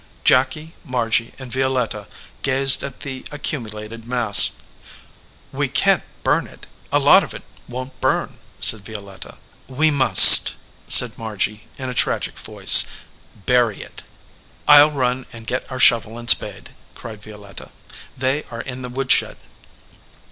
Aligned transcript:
Jacky, 0.23 0.73
Margy, 0.83 1.35
and 1.37 1.51
Violetta 1.53 2.07
gazed 2.41 2.83
at 2.83 3.01
the 3.01 3.23
accumulated 3.31 4.07
mass. 4.07 4.49
"We 5.51 5.67
can 5.67 5.99
t 5.99 6.05
burn 6.23 6.47
it. 6.47 6.65
A 6.91 6.97
lot 6.97 7.23
of 7.23 7.35
it 7.35 7.43
won 7.67 7.89
t 7.91 7.95
burn," 8.01 8.39
said 8.59 8.83
Violetta. 8.83 9.37
39 9.67 9.67
EDGEWATER 9.67 9.67
PEOPLE 9.67 9.75
"We 9.81 9.91
must," 9.91 10.55
said 10.87 11.17
Margy, 11.19 11.67
in 11.77 11.89
a 11.89 11.93
tragic 11.93 12.39
voice, 12.39 12.85
"bury 13.45 13.83
it." 13.83 14.01
Til 14.67 14.89
run 14.89 15.27
and 15.31 15.45
get 15.45 15.71
our 15.71 15.79
shovel 15.79 16.17
and 16.17 16.27
spade," 16.27 16.71
cried 16.95 17.21
Violetta. 17.21 17.69
"They 18.17 18.43
are 18.49 18.61
in 18.61 18.81
the 18.81 18.89
woodshed." 18.89 19.37